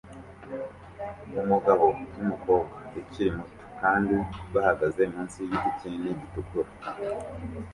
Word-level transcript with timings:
Umugabo 1.43 1.85
numukobwa 2.15 2.75
ukiri 2.99 3.29
muto 3.37 3.57
kandi 3.81 4.15
bahagaze 4.53 5.01
munsi 5.11 5.37
yigiti 5.41 5.69
kinini 5.79 6.13
gitukura 6.19 6.69